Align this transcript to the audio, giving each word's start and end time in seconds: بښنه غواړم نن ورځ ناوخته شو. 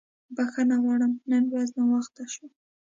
بښنه 0.35 0.75
غواړم 0.83 1.11
نن 1.31 1.43
ورځ 1.51 1.69
ناوخته 1.79 2.23
شو. 2.33 2.45